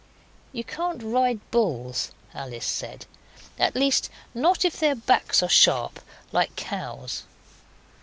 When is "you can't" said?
0.51-1.03